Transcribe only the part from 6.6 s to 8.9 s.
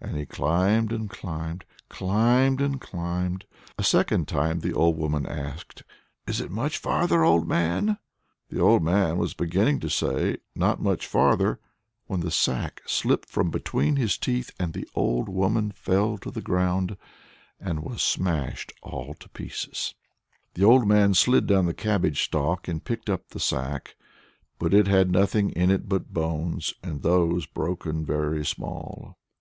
farther, old man?" The old